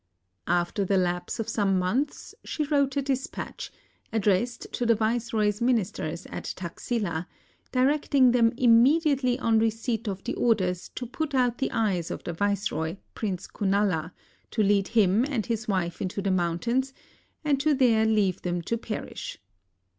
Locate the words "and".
15.23-15.45, 17.45-17.59